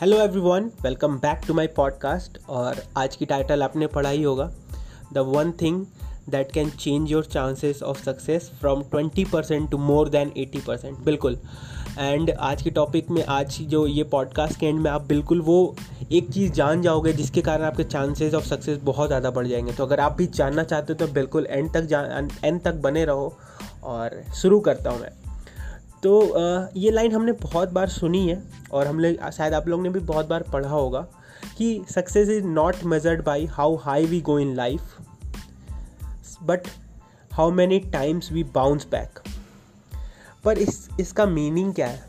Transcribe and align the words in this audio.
Hello 0.00 0.16
everyone 0.16 0.70
welcome 0.82 1.16
back 1.18 1.40
to 1.46 1.54
my 1.54 1.66
podcast 1.66 2.38
और 2.48 2.76
आज 2.96 3.16
की 3.16 3.26
टाइटल 3.26 3.62
आपने 3.62 3.86
पढ़ा 3.86 4.08
ही 4.08 4.22
होगा. 4.22 4.44
The 5.12 5.18
one 5.26 5.50
thing 5.52 5.84
that 6.30 6.52
can 6.52 6.70
change 6.70 7.10
your 7.10 7.24
chances 7.24 7.82
of 7.82 8.02
success 8.04 8.50
from 8.60 8.82
twenty 8.82 9.24
percent 9.24 9.70
to 9.70 9.78
more 9.78 10.08
than 10.08 10.32
eighty 10.36 10.60
percent 10.66 10.98
बिल्कुल. 10.98 11.38
And 11.98 12.30
आज 12.30 12.62
की 12.62 12.70
टॉपिक 12.70 13.10
में 13.10 13.24
आज 13.24 13.58
जो 13.60 13.86
ये 13.86 14.04
पॉडकास्ट 14.04 14.58
के 14.60 14.66
एंड 14.66 14.80
में 14.80 14.90
आप 14.90 15.06
बिल्कुल 15.06 15.40
वो 15.40 15.76
एक 16.12 16.30
चीज़ 16.30 16.52
जान 16.52 16.82
जाओगे 16.82 17.12
जिसके 17.12 17.42
कारण 17.42 17.64
आपके 17.64 17.84
चांसेस 17.84 18.34
ऑफ़ 18.34 18.44
सक्सेस 18.44 18.78
बहुत 18.82 19.08
ज़्यादा 19.08 19.30
बढ़ 19.30 19.46
जाएँगे. 19.46 19.72
तो 19.72 19.86
अगर 19.86 20.00
आप 20.00 20.16
भी 20.16 20.26
जानना 20.26 20.62
चाहते 20.64 20.92
हो 20.92 21.06
तो 21.06 21.12
बिल्कुल 21.12 21.46
एंड 21.50 21.70
तक 21.76 22.40
एंड 22.44 22.62
तक 22.62 22.74
बने 22.74 23.04
रहो 23.04 23.34
और 23.84 24.22
शुरू 24.34 24.60
करता 24.60 24.90
हूँ 24.90 25.00
मैं. 25.00 25.12
तो 26.02 26.12
ये 26.76 26.90
लाइन 26.90 27.12
हमने 27.12 27.32
बहुत 27.32 27.72
बार 27.72 27.88
सुनी 27.88 28.26
है 28.28 28.42
और 28.72 28.86
हमने, 28.86 29.16
शायद 29.32 29.54
आप 29.54 29.68
लोग 29.68 29.82
ने 29.82 29.88
भी 29.88 30.00
बहुत 30.00 30.28
बार 30.28 30.42
पढ़ा 30.42 30.68
होगा 30.68 31.00
कि 31.58 31.84
success 31.90 32.28
is 32.28 32.44
not 32.44 32.84
measured 32.84 33.24
by 33.24 33.46
how 33.46 33.76
high 33.76 34.06
we 34.06 34.20
go 34.20 34.38
in 34.38 34.54
life 34.56 34.80
but 36.42 36.68
how 37.32 37.50
many 37.50 37.78
times 37.92 38.30
we 38.32 38.44
bounce 38.44 38.86
back 38.90 39.18
पर 40.44 40.58
इस, 40.58 40.88
इसका 41.00 41.26
मीनिंग 41.26 41.72
क्या 41.74 41.86
है? 41.86 42.02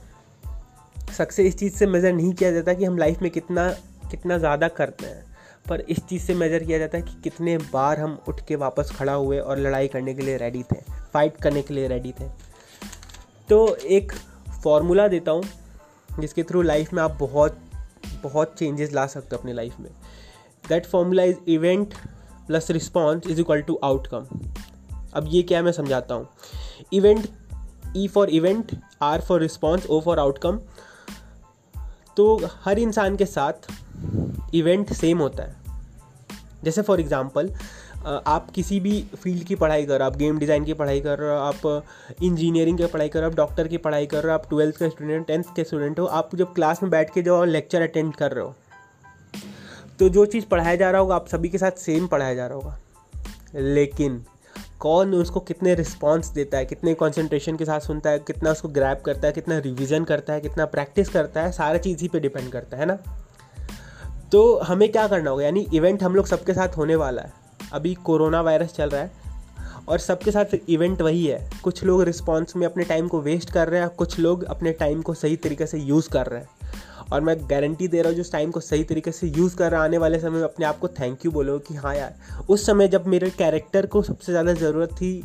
सक्सेस 1.18 1.46
इस 1.46 1.58
चीज़ 1.58 1.74
से 1.74 1.86
मेज़र 1.88 2.14
नहीं 2.14 2.34
किया 2.34 2.52
जाता 2.52 2.74
कि 2.74 2.86
हम 2.86 2.98
लाइफ 2.98 3.22
में 3.22 3.32
कितना 3.32 3.70
कितना 4.12 4.38
ज़्यादा 4.38 4.68
करते 4.68 5.06
हैं, 5.06 5.24
पर 5.70 5.82
इस 5.82 6.00
चीज़ 6.00 6.24
से 6.24 6.34
मेज़र 6.36 6.64
किया 6.64 6.78
जाता 6.80 6.98
है 6.98 7.04
कि 7.04 7.20
कितने 7.24 7.58
बार 7.74 8.00
हम 8.00 8.18
उठ 8.28 8.42
के 8.48 8.56
वापस 8.56 8.92
खड़ा 8.98 9.14
हुए 9.14 9.40
और 9.40 9.60
लड़ाई 9.60 9.88
करने 9.88 10.14
के 10.14 10.22
लिए 10.22 10.38
रेडी 10.38 10.64
थे 10.64 10.80
फाइट 11.14 11.38
करने 11.38 11.62
के 11.62 11.74
लिए 11.74 11.88
रेडी 11.88 12.12
थे। 12.20 12.30
तो 13.52 13.76
एक 13.76 14.12
फॉर्मूला 14.64 15.08
देता 15.08 15.32
हूँ, 15.32 15.44
जिसके 16.20 16.44
थ्रू 16.44 16.62
लाइफ 16.62 16.92
में 16.94 17.02
आप 17.04 17.18
बहुत 17.20 17.58
बहुत 18.24 18.54
चेंजेस 18.60 18.92
ला 18.94 19.06
सकते 19.08 19.36
हो 19.36 19.40
अपनी 19.40 19.54
लाइफ 19.54 19.80
में। 19.80 19.90
That 20.70 20.86
formula 20.86 21.24
is 21.24 21.38
event 21.48 21.94
plus 22.48 22.72
response 22.72 23.28
is 23.28 23.42
equal 23.42 23.62
to 23.62 23.80
outcome 23.84 24.26
अब 25.14 25.28
ये 25.28 25.42
क्या 25.44 25.62
मैं 25.64 25.72
समझाता 25.72 26.16
हूँ? 26.16 26.28
Event 26.94 27.28
E 27.98 28.08
for 28.08 28.30
event 28.30 28.72
R 29.02 29.22
for 29.22 29.42
response 29.42 29.86
O 29.86 30.00
for 30.02 30.20
outcome 30.20 30.60
तो 32.18 32.40
हर 32.64 32.80
इंसान 32.80 33.16
के 33.16 33.26
साथ 33.26 33.72
इवेंट 34.54 34.94
सेम 34.94 35.18
होता 35.18 35.44
है। 35.44 35.56
जैसे 36.64 36.82
फॉर 36.82 37.00
एग्ज़ाम्पल 37.00 37.54
आप 38.06 38.50
किसी 38.52 38.80
भी 38.80 39.02
फ़ील्ड 39.16 39.44
की 39.44 39.56
पढ़ाई 39.56 39.86
कर, 39.86 40.02
आप 40.02 40.16
गेम 40.18 40.40
डिज़ाइन 40.40 40.64
की 40.66 40.74
पढ़ाई 40.74 41.02
कर 41.02 41.20
रहे 41.20 41.30
हो 41.30 41.38
आप 41.38 41.84
इंजीनियरिंग 42.24 42.78
की 42.78 42.86
पढ़ाई 42.86 43.10
कर, 43.10 43.24
आप 43.24 43.36
डॉक्टर 43.36 43.68
की 43.68 43.78
पढ़ाई 43.80 44.06
कर 44.06 44.24
रहे 44.24 44.34
हो 44.34 44.34
आप 44.34 44.50
ट्वेल्थ 44.50 44.78
का 44.78 44.90
स्टूडेंट, 44.90 45.28
टेंथ 45.28 45.44
के 45.56 45.64
स्टूडेंट 45.64 46.00
हो, 46.00 46.06
आप 46.06 46.36
जब 46.36 46.54
क्लास 46.54 46.84
में 46.84 46.92
बैठ 46.92 47.14
के 47.14 47.22
जो 47.22 47.44
लेक्चर 47.46 47.82
अटेंड 47.82 48.16
कर 48.16 48.32
रहे 48.32 48.44
हो 48.44 48.56
तो 50.00 50.10
जो 50.10 50.26
चीज़ 50.26 50.46
पढ़ाया 50.46 50.76
जा 50.76 50.90
रहा 50.92 51.02
होगा, 51.02 51.16
आप 51.16 51.28
सभी 51.28 51.50
के 51.50 51.58
साथ 51.58 51.72
सेम 51.80 52.08
पढ़ाया 52.08 52.34
जा 52.34 52.46
रहा 52.48 52.56
होगा। 52.56 52.78
लेकिन 53.56 54.24
कौन 54.80 55.14
उसको 55.16 55.40
कितने 55.40 55.74
रिस्पॉन्स 55.76 56.30
देता 56.30 56.58
है, 56.58 56.66
कितने 56.66 56.94
कॉन्सेंट्रेशन 56.94 57.58
के 57.58 57.66
साथ 57.66 57.80
सुनता 57.80 58.10
है, 58.10 58.20
कितना 58.20 58.52
उसको 58.52 58.68
ग्रैप 58.70 59.02
करता 59.06 59.28
है, 59.28 59.34
कितना 59.34 59.58
रिविज़न 59.60 60.04
करता 60.04 60.34
है, 60.34 60.42
कितना 60.42 60.66
प्रैक्टिस 60.68 61.10
करता 61.10 61.42
है, 61.42 61.52
सारा 61.52 61.78
चीज़ 61.78 62.02
ही 62.02 62.08
पे 62.08 62.20
डिपेंड 62.20 62.52
करता 62.52 62.78
है 62.78 62.86
ना? 62.86 62.98
तो 64.32 64.58
हमें 64.60 64.92
क्या 64.92 65.08
करना 65.08 65.30
होगा, 65.30 65.44
यानी 65.44 65.68
इवेंट 65.74 66.04
हम 66.04 66.16
लोग 66.16 66.28
सबके 66.28 66.54
साथ 66.54 66.78
होने 66.78 66.96
वाला 66.96 67.22
है। 67.22 67.40
अभी 67.74 67.94
कोरोना 68.04 68.42
वायरस 68.42 68.74
चल 68.74 68.90
रहा 68.90 69.02
है 69.02 69.20
और 69.88 70.00
सबके 70.00 70.32
साथ 70.32 70.56
इवेंट 70.70 71.02
वही 71.02 71.26
है। 71.26 71.50
कुछ 71.64 71.84
लोग 71.84 72.02
रिस्पॉन्स 72.04 72.56
में 72.56 72.66
अपने 72.68 72.84
टाइम 72.84 73.08
को 73.08 73.22
वेस्ट 73.22 73.52
कर 73.52 73.70
रहे 73.70 73.80
हैं 73.82 73.90
कुछ 73.90 74.18
लोग 74.20 74.44
अपने 74.46 74.72
टाइम 74.72 75.02
को 75.02 75.14
सही 75.14 75.36
तरीके 75.36 75.66
से 75.66 75.80
यूज़ 75.80 76.10
कर 76.10 76.26
रहे 76.26 76.40
हैं। 76.40 76.50
और 77.14 77.22
मैं 77.22 77.36
गारंटी 77.50 77.88
दे 77.88 78.02
रहा 78.02 78.10
हूँ, 78.10 78.18
जो 78.18 78.32
टाइम 78.32 78.52
को 78.52 78.60
सही 78.60 78.84
तरीके 78.84 79.12
से 79.12 79.28
यूज़ 79.28 79.56
कर 79.56 79.72
रहा 79.72 79.80
है, 79.82 79.88
आने 79.88 79.98
वाले 79.98 80.20
समय 80.20 80.30
में 80.30 80.44
अपने 80.44 80.66
आप 80.66 80.80
को 80.80 80.88
थैंक 80.90 81.26
यू 81.26 81.32
बोलो 81.32 81.58
कि 81.60 81.76
हाँ 81.76 81.96
यार, 81.96 82.16
उस 82.50 82.66
समय 82.66 82.88
जब 82.88 83.08
मेरे 83.08 83.30
कैरेक्टर 83.30 83.86
को 83.86 84.02
सबसे 84.02 84.32
ज़्यादा 84.32 84.54
ज़रूरत 84.54 84.92
थी 84.92 85.24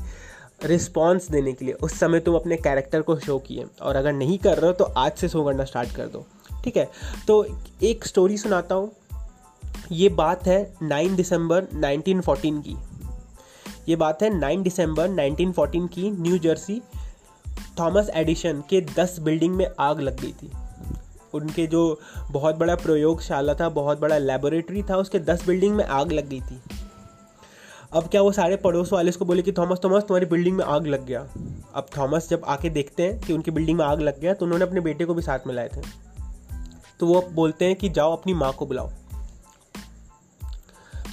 रिस्पॉन्स 0.65 1.31
देने 1.31 1.53
के 1.53 1.65
लिए, 1.65 1.75
उस 1.75 1.99
समय 1.99 2.21
तुम 2.21 2.35
अपने 2.35 2.57
कैरेक्टर 2.57 3.03
को 3.03 3.17
शो 3.17 3.39
किए। 3.39 3.67
और 3.83 3.97
अगर 3.97 4.13
नहीं 4.13 4.39
कर 4.39 4.59
रहे 4.59 4.67
हो 4.67 4.73
तो 4.73 4.85
आज 4.85 5.13
से 5.13 5.29
शो 5.29 5.45
करना 5.45 5.65
स्टार्ट 5.65 5.95
कर 5.97 6.07
दो। 6.07 6.27
ठीक 6.65 6.77
है? 6.77 6.89
तो 7.27 7.47
एक 7.83 8.07
स्टोरी 8.07 8.39
सुनाता 8.39 8.75
हूँ। 8.75 8.91
ये 9.93 10.09
बात 10.09 10.47
है 10.47 10.75
9 10.83 11.17
दिसंबर 11.17 11.65
1914 11.65 12.63
की। 12.63 12.77
ये 13.89 13.97
बात 13.97 14.23
है 14.23 14.31
9 14.41 14.63
दिसंबर 14.63 15.09
1914 15.09 15.89
की 15.89 16.11
न्यू 16.11 16.39
जर्सी 16.39 16.83
थॉमस 17.81 18.09
एडिशन 18.09 18.63
के 18.71 18.81
10 18.81 19.19
बिल्डिंग 19.21 19.55
में 19.55 19.67
आग 19.81 20.01
लग 20.01 20.21
गई 20.21 20.33
थी। 20.33 20.51
उनके 21.35 21.67
जो 21.67 22.01
बहुत 22.31 22.57
बड़ा 22.57 22.75
प्रयोगशाला 22.75 23.55
था, 23.55 23.69
बहुत 23.69 24.01
बड़ा 24.01 24.19
लेबोरेटरी 24.19 24.83
था, 24.83 24.97
उसके 24.97 25.19
10 25.19 25.47
बिल्डिंग 25.47 25.77
में 25.77 25.85
आग 25.85 26.13
लग 26.13 26.29
गई 26.29 26.41
थी। 26.41 26.61
अब 27.93 28.09
क्या 28.09 28.23
वो 28.23 28.33
सारे 28.33 28.57
पड़ोस 28.57 28.93
वाले 28.93 29.13
को 29.13 29.25
बोले 29.25 29.43
कि 29.43 29.53
थॉमस 29.53 29.79
थॉमस, 29.85 30.03
तुम्हारी 30.03 30.27
बिल्डिंग 30.27 30.57
में 30.57 30.65
आग 30.65 30.87
लग 30.87 31.07
गया। 31.07 31.27
अब 31.75 31.87
थॉमस 31.99 32.29
जब 32.29 32.43
आके 32.45 32.71
देखते 32.71 33.03
हैं 33.03 33.21
कि 33.21 33.33
उनकी 33.33 33.51
बिल्डिंग 33.51 33.79
में 33.79 33.85
आग 33.85 34.01
लग 34.01 34.21
गया 34.21 34.35
तो 34.35 34.45
उन्होंने 34.45 34.65
अपने 34.65 34.81
बेटे 34.81 35.05
को 35.05 35.15
भी 35.15 35.23
साथ 35.23 35.39
में 35.47 35.55
लाए 35.55 35.69
थे। 35.69 35.81
तो 37.01 37.07
वो 37.07 37.29
बोलते 37.33 37.65
हैं 37.65 37.77
कि 37.77 37.89
जाओ 37.89 38.17
अपनी 38.17 38.35
माँ 38.35 38.53
को 38.53 38.67
बुलाओ। 38.67 38.91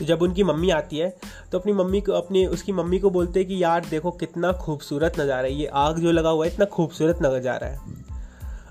तो 0.04 0.08
जब 0.08 0.22
उनकी 0.22 0.44
मम्मी 0.44 0.70
आती 0.70 0.98
है 0.98 1.10
तो 1.52 1.60
अपनी 1.60 1.74
मम्मी 1.74 2.02
को, 2.02 2.12
अपनी, 2.12 2.46
उसकी 2.46 2.72
मम्मी 2.72 3.00
को 3.00 3.10
बोलते 3.10 3.40
हैं 3.40 3.48
कि, 3.50 3.64
यार, 3.64 3.86
देखो 3.86 4.12
कितना 4.12 4.52
खूबसूरत 4.52 5.20
नज़ारा 5.20 5.48
है, 5.48 5.54
ये 5.54 5.66
आग 5.66 6.00
जो 6.00 6.12
लगा 6.12 6.30
हुआ 6.30 6.46
है, 6.46 6.52
इतना 6.54 6.66
खूबसूरत 6.66 7.20
नज़ारा 7.22 7.68
है। 7.68 7.80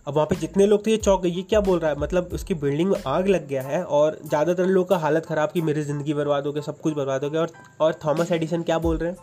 अब 0.07 0.15
वहाँ 0.15 0.27
पे 0.27 0.37
जितने 0.37 0.67
लोग 0.67 0.87
थे, 0.87 0.91
ये 0.91 0.97
चौक 0.97 1.23
गए। 1.23 1.29
ये 1.29 1.43
क्या 1.43 1.61
बोल 1.61 1.79
रहा 1.79 1.91
है? 1.91 1.99
मतलब 1.99 2.31
उसकी 2.33 2.55
बिल्डिंग 2.55 2.91
में 2.91 2.99
आग 3.07 3.29
लग 3.29 3.49
गया 3.49 3.63
है 3.63 3.83
और 3.85 4.19
ज़्यादातर 4.29 4.67
लोग 4.67 4.89
का 4.89 4.97
हालत 4.99 5.27
ख़राब 5.27 5.51
की 5.51 5.63
मेरी 5.63 5.83
ज़िंदगी 5.83 6.15
बर्बाद 6.15 6.47
हो 6.47 6.53
गया 6.53 6.63
सब 6.63 6.81
कुछ 6.81 6.95
बर्बाद 6.95 7.25
हो 7.25 7.31
गया। 7.31 7.41
और 7.41 7.51
और 7.81 7.99
थॉमस 8.05 8.33
एडिसन 8.33 8.63
क्या 8.63 8.79
बोल 8.79 8.97
रहे 8.97 9.11
हैं? 9.11 9.19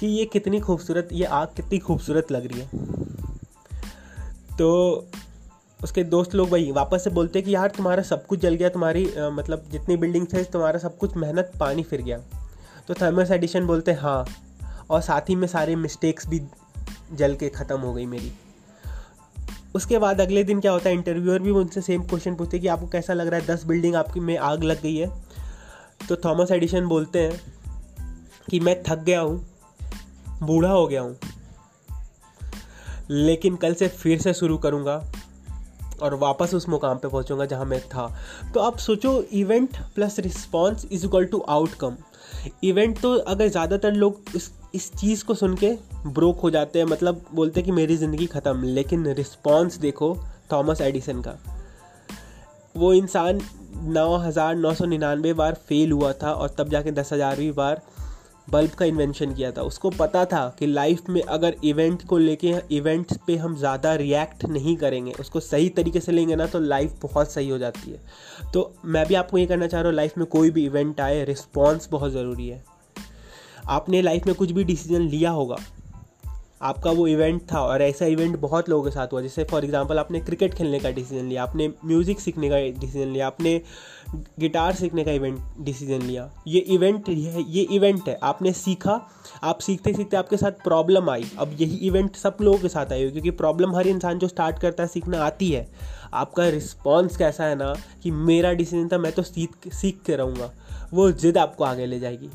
कि 0.00 0.06
ये 0.06 0.24
कितनी 0.24 0.60
खूबसूरत, 0.60 1.08
ये 1.12 1.24
आग 1.24 1.48
कितनी 1.56 1.78
खूबसूरत 1.78 2.32
लग 2.32 2.46
रही 2.46 2.60
है। 2.60 2.68
तो 4.58 5.06
उसके 5.82 6.04
दोस्त 6.04 6.34
लोग 6.34 6.50
वही 6.50 6.72
वापस 6.72 7.04
से 7.04 7.10
बोलते 7.10 7.42
कि 7.42 7.54
यार 7.54 7.68
तुम्हारा 7.68 8.02
सब 8.02 8.26
कुछ 8.26 8.40
जल 8.40 8.54
गया 8.54 8.68
तुम्हारी 8.68 9.14
आ, 9.14 9.28
मतलब 9.30 9.64
जितनी 9.70 9.96
बिल्डिंग 9.96 10.26
थे 10.26 10.44
तुम्हारा 10.44 10.78
सब 10.78 10.96
कुछ 10.98 11.16
मेहनत 11.16 11.52
पानी 11.60 11.82
फिर 11.82 12.02
गया। 12.02 12.18
तो 12.88 12.94
थर्मस 12.94 13.30
एडिशन 13.30 13.66
बोलते 13.66 13.90
हैं 13.90 13.98
हाँ। 13.98 14.24
और 14.90 15.00
साथ 15.00 15.20
ही 15.20 15.34
में 15.34 15.48
सारे 15.48 15.76
मिस्टेक्स 15.76 16.26
भी 16.26 16.40
जल 17.12 17.34
के 17.34 17.48
ख़त्म 17.48 17.80
हो 17.80 17.92
गई 17.94 18.06
मेरी। 18.06 18.32
उसके 19.74 19.98
बाद 19.98 20.20
अगले 20.20 20.44
दिन 20.44 20.60
क्या 20.60 20.72
होता 20.72 20.88
है 20.88 20.94
इंटरव्यूअर 20.94 21.38
भी 21.38 21.50
उनसे 21.50 21.80
सेम 21.80 22.02
क्वेश्चन 22.02 22.34
पूछते 22.34 22.58
कि 22.58 22.66
आपको 22.66 22.86
कैसा 22.86 23.14
लग 23.14 23.26
रहा 23.26 23.40
है 23.40 23.46
दस 23.46 23.64
बिल्डिंग 23.64 23.94
आपकी 23.94 24.20
में 24.20 24.36
आग 24.38 24.62
लग 24.62 24.82
गई 24.82 24.96
है। 24.96 25.10
तो 26.08 26.16
थॉमस 26.16 26.50
एडिशन 26.50 26.86
बोलते 26.86 27.18
हैं 27.18 27.40
कि 28.50 28.60
मैं 28.60 28.82
थक 28.82 28.98
गया 28.98 29.20
हूँ 29.20 29.46
बूढ़ा 30.42 30.70
हो 30.70 30.86
गया 30.86 31.00
हूँ 31.00 31.16
लेकिन 33.10 33.56
कल 33.56 33.74
से 33.74 33.88
फिर 33.88 34.18
से 34.18 34.34
शुरू 34.34 34.56
करूँगा। 34.58 34.96
और 36.02 36.14
वापस 36.16 36.54
उस 36.54 36.68
मुकाम 36.68 36.98
पे 36.98 37.08
पहुंचूँगा 37.08 37.44
जहाँ 37.44 37.64
मैं 37.64 37.80
था। 37.88 38.06
तो 38.54 38.60
आप 38.60 38.78
सोचो 38.78 39.20
event 39.34 39.76
plus 39.94 40.18
response 40.20 40.86
is 40.92 41.06
equal 41.06 41.24
to 41.26 41.38
outcome 41.48 41.96
event 42.64 43.00
तो 43.00 43.14
अगर 43.14 43.48
ज़्यादातर 43.48 43.92
लोग 43.94 44.20
इस 44.36 44.50
इस 44.74 44.90
चीज़ 44.94 45.24
को 45.24 45.34
सुन 45.34 45.54
के 45.54 45.70
ब्रोक 46.06 46.40
हो 46.40 46.50
जाते 46.50 46.78
हैं 46.78 46.86
मतलब 46.86 47.24
बोलते 47.34 47.60
हैं 47.60 47.64
कि 47.66 47.72
मेरी 47.72 47.96
ज़िंदगी 47.96 48.26
ख़त्म, 48.26 48.62
लेकिन 48.64 49.06
रिस्पॉन्स 49.08 49.76
देखो 49.78 50.16
थॉमस 50.52 50.80
एडिसन 50.80 51.20
का। 51.20 51.38
वो 52.74 52.92
इंसान 52.94 53.40
नौ 53.76 54.16
हज़ार 54.16 54.54
नौ 54.56 54.72
सौ 54.74 54.84
निन्यानवे 54.86 55.32
बार 55.32 55.54
फेल 55.68 55.92
हुआ 55.92 56.12
था 56.22 56.32
और 56.32 56.54
तब 56.58 56.68
जाके 56.68 56.90
दस 56.92 57.12
हज़ारवीं 57.12 57.50
बार 57.52 57.82
बल्ब 58.48 58.70
का 58.70 58.84
इन्वेंशन 58.84 59.32
किया 59.34 59.50
था। 59.52 59.62
उसको 59.62 59.90
पता 59.90 60.24
था 60.24 60.48
कि 60.58 60.66
लाइफ 60.66 61.08
में 61.08 61.20
अगर 61.22 61.56
इवेंट 61.64 62.02
को 62.06 62.18
लेके 62.18 62.54
इवेंट 62.70 63.12
पे 63.26 63.36
हम 63.36 63.56
ज़्यादा 63.56 63.94
रिएक्ट 63.94 64.44
नहीं 64.46 64.76
करेंगे, 64.76 65.12
उसको 65.12 65.40
सही 65.40 65.68
तरीके 65.70 66.00
से 66.00 66.12
लेंगे 66.12 66.36
ना 66.36 66.46
तो 66.46 66.60
लाइफ 66.60 66.94
बहुत 67.02 67.32
सही 67.32 67.48
हो 67.48 67.58
जाती 67.58 67.90
है। 67.90 68.00
तो 68.52 68.72
मैं 68.84 69.06
भी 69.06 69.14
आपको 69.14 69.38
ये 69.38 69.46
करना 69.46 69.66
चाह 69.66 69.80
रहा 69.80 69.90
हूँ 69.90 69.96
लाइफ 69.96 70.18
में 70.18 70.26
कोई 70.28 70.50
भी 70.50 70.64
इवेंट 70.66 71.00
आए 71.00 71.24
रिस्पॉन्स 71.24 71.88
बहुत 71.90 72.12
ज़रूरी 72.12 72.48
है। 72.48 72.62
आपने 73.68 74.02
लाइफ 74.02 74.26
में 74.26 74.34
कुछ 74.34 74.50
भी 74.50 74.64
डिसीज़न 74.64 75.08
लिया 75.08 75.30
होगा 75.30 75.56
आपका 76.60 76.90
वो 76.90 77.06
इवेंट 77.06 77.40
था 77.52 77.60
और 77.60 77.82
ऐसा 77.82 78.06
इवेंट 78.06 78.36
बहुत 78.36 78.68
लोगों 78.68 78.84
के 78.84 78.90
साथ 78.90 79.12
हुआ। 79.12 79.20
जैसे 79.20 79.44
फॉर 79.44 79.64
एग्जांपल 79.64 79.98
आपने 79.98 80.20
क्रिकेट 80.20 80.54
खेलने 80.54 80.78
का 80.78 80.90
डिसीज़न 80.90 81.28
लिया, 81.28 81.42
आपने 81.42 81.68
म्यूज़िक 81.84 82.20
सीखने 82.20 82.48
का 82.48 82.56
डिसीज़न 82.80 83.08
लिया, 83.08 83.26
आपने 83.26 83.60
गिटार 84.40 84.74
सीखने 84.74 85.04
का 85.04 85.12
इवेंट 85.12 85.38
डिसीज़न 85.60 86.02
लिया। 86.02 86.30
ये 86.46 86.60
इवेंट 86.60 87.08
है, 87.08 87.42
ये 87.42 87.62
इवेंट 87.62 88.08
है। 88.08 88.18
आपने 88.22 88.52
सीखा, 88.52 89.00
आप 89.42 89.60
सीखते 89.60 89.92
सीखते 89.92 90.16
आपके 90.16 90.36
साथ 90.36 90.62
प्रॉब्लम 90.64 91.10
आई। 91.10 91.26
अब 91.38 91.56
यही 91.60 91.76
इवेंट 91.86 92.16
सब 92.16 92.36
लोगों 92.40 92.58
के 92.58 92.68
साथ 92.68 92.92
आई 92.92 93.10
क्योंकि 93.10 93.30
प्रॉब्लम 93.30 93.76
हर 93.76 93.86
इंसान 93.86 94.18
जो 94.18 94.28
स्टार्ट 94.28 94.58
करता 94.58 94.82
है, 94.82 94.88
सीखना 94.88 95.24
आती 95.24 95.50
है। 95.50 95.66
आपका 96.14 96.48
रिस्पॉन्स 96.48 97.16
कैसा 97.16 97.44
है 97.44 97.54
ना 97.54 97.74
कि 98.02 98.10
मेरा 98.10 98.52
डिसीज़न 98.52 98.88
था, 98.88 98.98
मैं 98.98 99.12
तो 99.12 99.22
सीख 99.22 99.72
सीख 99.72 100.02
के 100.06 100.16
रहूँगा। 100.16 100.52
वो 100.94 101.10
ज़िद 101.12 101.38
आपको 101.38 101.64
आगे 101.64 101.86
ले 101.86 102.00
जाएगी। 102.00 102.30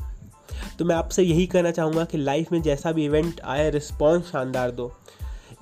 तो 0.78 0.84
मैं 0.84 0.96
आपसे 0.96 1.22
यही 1.22 1.46
कहना 1.46 1.70
चाहूँगा 1.70 2.04
कि 2.04 2.18
लाइफ 2.18 2.52
में 2.52 2.62
जैसा 2.62 2.92
भी 2.92 3.04
इवेंट 3.04 3.40
आए 3.40 3.70
रिस्पॉन्स 3.70 4.24
शानदार 4.24 4.70
दो। 4.70 4.92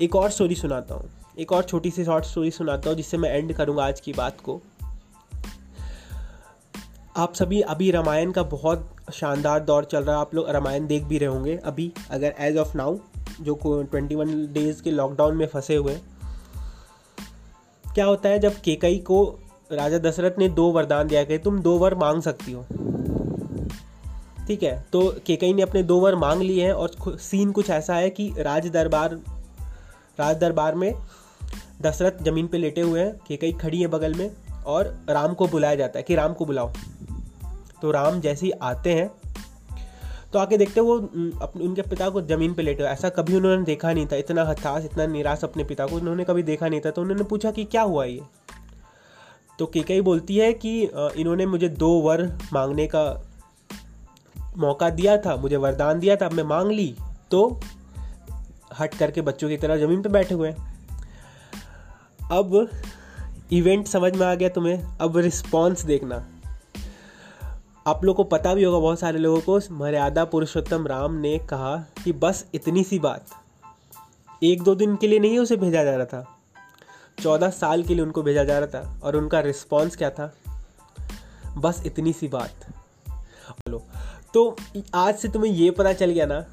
एक 0.01 0.17
और 0.17 0.31
स्टोरी 0.31 0.55
सुनाता 0.55 0.95
हूँ। 0.95 1.11
एक 1.39 1.53
और 1.53 1.63
छोटी 1.63 1.91
सी 1.91 2.05
शॉर्ट 2.05 2.25
स्टोरी 2.25 2.51
सुनाता 2.51 2.89
हूँ, 2.89 2.97
जिससे 2.97 3.17
मैं 3.17 3.31
एंड 3.31 3.53
करूँगा 3.53 3.85
आज 3.85 4.01
की 4.01 4.13
बात 4.13 4.41
को। 4.41 4.61
आप 7.17 7.35
सभी, 7.35 7.61
अभी 7.61 7.91
रामायण 7.91 8.33
का 8.33 8.43
बहुत 8.43 8.97
शानदार 9.13 9.61
दौर 9.61 9.85
चल 9.85 10.05
रहा 10.05 10.15
है। 10.15 10.21
आप 10.21 10.35
लोग 10.35 10.51
रामायण 10.51 10.87
देख 10.87 11.05
भी 11.05 11.19
रहे 11.19 11.29
होंगे। 11.29 11.57
अभी 11.57 11.93
अगर 12.11 12.35
एज 12.39 12.57
ऑफ़ 12.57 12.77
नाउ 12.77 12.99
जो 13.41 13.83
ट्वेंटी 13.83 14.15
वन 14.15 14.53
डेज़ 14.53 14.83
के 14.83 14.91
लॉकडाउन 14.91 15.37
में 15.37 15.47
फंसे 15.47 15.77
हुए 15.77 15.99
क्या 17.95 18.05
होता 18.05 18.29
है 18.29 18.39
जब 18.39 18.61
केकई 18.61 18.99
को 18.99 19.39
राजा 19.73 19.99
दशरथ 19.99 20.39
ने 20.39 20.49
दो 20.49 20.71
वरदान 20.73 21.07
दिया 21.07 21.25
कि 21.25 21.39
तुम 21.39 21.59
दो 21.61 21.79
वर 21.79 21.95
मांग 21.95 22.23
सकती 22.23 22.53
हो। 22.53 22.67
ठीक 24.51 24.63
है? 24.63 24.85
तो 24.93 25.01
केकई 25.27 25.53
ने 25.53 25.63
अपने 25.63 25.83
दो 25.83 25.99
वर 26.01 26.15
मांग 26.17 26.41
लिए 26.43 26.65
हैं 26.65 26.73
और 26.73 27.19
सीन 27.21 27.51
कुछ 27.53 27.69
ऐसा 27.71 27.95
है 27.95 28.09
कि 28.11 28.33
राज 28.39 28.67
दरबार 28.69 29.15
राज 30.19 30.37
दरबार 30.37 30.75
में 30.75 30.93
दशरथ 31.83 32.23
ज़मीन 32.25 32.47
पे 32.47 32.59
लेटे 32.59 32.81
हुए 32.81 33.01
हैं, 33.01 33.15
केकई 33.29 33.53
खड़ी 33.53 33.81
है 33.81 33.87
बगल 33.87 34.15
में 34.15 34.31
और 34.67 34.89
राम 35.11 35.35
को 35.35 35.47
बुलाया 35.47 35.75
जाता 35.75 35.99
है 35.99 36.03
कि 36.03 36.15
राम 36.15 36.33
को 36.33 36.47
बुलाओ। 36.47 36.73
तो 37.83 37.91
राम 37.91 38.21
जैसे 38.21 38.47
ही 38.47 38.53
आते 38.53 38.95
हैं 38.95 39.11
तो 40.33 40.39
आके 40.39 40.57
देखते 40.59 40.81
वो 40.81 40.97
अपने 40.97 41.65
उनके 41.65 41.83
पिता 41.83 42.09
को 42.09 42.23
ज़मीन 42.25 42.55
पे 42.55 42.63
लेटे 42.63 42.85
ऐसा 42.85 43.09
कभी 43.11 43.37
उन्होंने 43.37 43.65
देखा 43.65 43.93
नहीं 43.93 44.07
था, 44.07 44.17
इतना 44.17 44.45
हताश, 44.45 44.85
इतना 44.85 45.07
निराश 45.07 45.45
अपने 45.45 45.65
पिता 45.65 45.87
को, 45.87 45.97
उन्होंने 45.97 46.25
कभी 46.25 46.43
देखा 46.43 46.69
नहीं 46.69 46.81
था। 46.81 46.91
तो 46.91 47.03
उन्होंने 47.03 47.25
पूछा 47.25 47.51
कि 47.51 47.65
क्या 47.65 47.83
हुआ 47.83 48.05
ये? 48.05 48.21
तो 49.59 49.67
केकई 49.67 50.01
बोलती 50.01 50.37
है 50.37 50.53
कि 50.53 50.81
इन्होंने 50.83 51.47
मुझे 51.47 51.69
दो 51.69 51.91
वर 52.01 52.23
मांगने 52.53 52.87
का 52.87 53.03
मौका 54.57 54.89
दिया 54.91 55.17
था, 55.17 55.37
मुझे 55.37 55.57
वरदान 55.57 55.99
दिया 56.01 56.17
था, 56.17 56.27
अब 56.27 56.33
मैं 56.33 56.45
मांग 56.45 56.71
ली 56.71 56.95
तो 57.31 57.61
हट 58.79 58.95
करके 58.95 59.21
बच्चों 59.21 59.49
की 59.49 59.57
तरह 59.57 59.77
ज़मीन 59.77 60.03
पे 60.03 60.09
बैठे 60.09 60.35
हुए। 60.35 60.55
अब 62.21 62.69
इवेंट 63.53 63.87
समझ 63.87 64.15
में 64.17 64.27
आ 64.27 64.35
गया 64.35 64.49
तुम्हें, 64.49 64.83
अब 64.97 65.17
रिस्पॉन्स 65.17 65.83
देखना। 65.85 66.17
आप 67.87 68.05
लोग 68.05 68.17
को 68.17 68.25
पता 68.27 68.55
भी 68.55 68.65
होगा, 68.65 68.79
बहुत 68.79 69.01
सारे 69.01 69.19
लोगों 69.19 69.41
को, 69.41 69.75
मर्यादा 69.75 70.25
पुरुषोत्तम 70.25 70.87
राम 70.87 71.15
ने 71.17 71.39
कहा 71.51 71.77
कि 72.05 72.13
बस 72.15 72.45
इतनी 72.55 72.85
सी 72.85 72.99
बात। 72.99 73.27
एक 74.43 74.63
दो 74.63 74.75
दिन 74.75 74.97
के 74.97 75.09
लिए 75.09 75.19
नहीं 75.19 75.39
उसे 75.39 75.57
भेजा 75.57 75.85
जा 75.85 75.97
रहा 75.97 76.07
था, 76.07 76.25
चौदह 77.19 77.51
साल 77.51 77.83
के 77.83 77.95
लिए 77.95 78.05
उनको 78.05 78.23
भेजा 78.23 78.45
जा 78.45 78.59
रहा 78.59 78.67
था, 78.75 79.01
और 79.03 79.17
उनका 79.17 79.41
रिस्पॉन्स 79.41 79.97
क्या 79.97 80.11
था? 80.11 80.33
बस 81.57 81.83
इतनी 81.87 82.13
सी 82.13 82.29
बात। 82.29 82.67
तो 84.35 84.57
आज 84.95 85.15
से 85.15 85.29
तुम्हें 85.29 85.53
ये 85.53 85.71
पता 85.71 85.93
चल 85.93 86.11
गया 86.11 86.27
ना, 86.27 86.47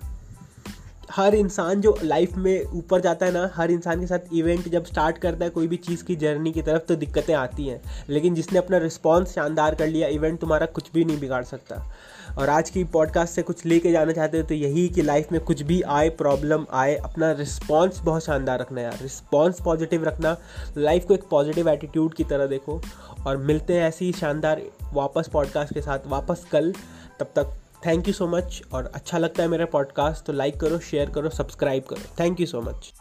हर 1.12 1.36
इंसान 1.36 1.82
जो 1.82 1.98
लाइफ 2.04 2.34
में 2.34 2.66
ऊपर 2.66 3.02
जाता 3.02 3.26
है 3.26 3.32
ना, 3.32 3.52
हर 3.56 3.72
इंसान 3.72 4.00
के 4.00 4.08
साथ 4.08 4.20
इवेंट 4.34 4.70
जब 4.70 4.86
स्टार्ट 4.86 5.18
करता 5.18 5.46
है, 5.46 5.50
कोई 5.50 5.68
भी 5.68 5.76
चीज़ 5.76 6.04
की 6.04 6.16
जर्नी 6.16 6.52
की 6.52 6.62
तरफ़ 6.62 6.82
तो 6.82 6.96
दिक्कतें 6.96 7.34
आती 7.34 7.68
हैं। 7.68 7.82
लेकिन 8.10 8.36
जिसने 8.36 8.60
अपना 8.60 8.78
रिस्पॉन्स 8.78 9.34
शानदार 9.34 9.76
कर 9.76 9.88
लिया 9.88 10.08
इवेंट 10.08 10.40
तुम्हारा 10.40 10.66
कुछ 10.66 10.92
भी 10.94 11.06
नहीं 11.06 11.20
बिगाड़ 11.20 11.44
सकता। 11.44 11.94
और 12.38 12.50
आज 12.50 12.70
की 12.70 12.84
पॉडकास्ट 12.84 13.34
से 13.34 13.42
कुछ 13.42 13.66
लेके 13.66 13.92
जाना 13.92 14.12
चाहते 14.12 14.38
हो 14.38 14.44
तो 14.44 14.54
यही 14.54 14.88
कि 14.90 15.02
लाइफ 15.02 15.32
में 15.32 15.42
कुछ 15.42 15.62
भी 15.62 15.82
आए 15.82 16.10
प्रॉब्लम 16.10 16.66
आए, 16.74 16.96
अपना 16.96 17.32
रिस्पॉन्स 17.32 18.00
बहुत 18.00 18.24
शानदार 18.24 18.60
रखना 18.60 18.82
यार। 18.82 18.98
रिस्पॉन्स 19.02 19.62
पॉजिटिव 19.62 20.04
रखना 20.04 20.38
लाइफ 20.78 21.06
को 21.06 21.14
एक 21.14 21.24
पॉजिटिव 21.32 21.70
एटीट्यूड 21.70 22.14
की 22.14 22.24
तरह 22.24 22.46
देखो। 22.46 22.82
और 23.28 23.38
मिलते 23.38 23.74
हैं 23.74 23.88
ऐसी 23.88 24.12
शानदार 24.12 24.62
वापस 24.94 25.30
पॉडकास्ट 25.34 25.74
के 25.74 25.82
साथ, 25.82 26.00
वापस 26.08 26.46
कल, 26.52 26.74
तब 27.20 27.32
तक 27.36 27.54
थैंक 27.86 28.08
यू 28.08 28.14
सो 28.14 28.28
मच 28.28 28.62
और 28.74 28.92
अच्छा 28.96 29.18
लगता 29.18 29.44
है 29.44 29.50
मेरा 29.50 29.66
पॉडकास्ट 29.66 30.26
तो 30.26 30.34
लाइक 30.34 30.60
करो 30.60 30.80
शेयर 30.80 31.10
करो 31.10 31.30
सब्सक्राइब 31.30 31.84
करो। 31.84 32.16
Thank 32.20 32.40
you 32.40 32.46
so 32.46 32.62
much 32.62 32.92